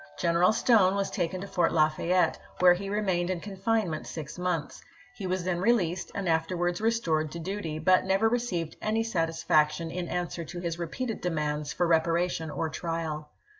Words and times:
General 0.17 0.51
Stone 0.51 0.95
was 0.95 1.11
taken 1.11 1.41
to 1.41 1.47
Fort 1.47 1.71
Lafayette, 1.71 2.39
where 2.57 2.73
he 2.73 2.89
remained 2.89 3.29
in 3.29 3.39
confinement 3.39 4.07
six 4.07 4.39
months; 4.39 4.81
he 5.13 5.27
was 5.27 5.43
then 5.43 5.59
released 5.61 6.11
and 6.15 6.27
afterwards 6.27 6.81
restored 6.81 7.31
to 7.31 7.37
duty, 7.37 7.77
but 7.77 8.03
never 8.03 8.27
received 8.27 8.75
any 8.81 9.03
satisfaction 9.03 9.91
in 9.91 10.07
answer 10.07 10.43
to 10.43 10.59
his 10.59 10.79
repeated 10.79 11.21
demands 11.21 11.71
for 11.71 11.85
reparation 11.85 12.49
or 12.49 12.67
trial. 12.67 13.29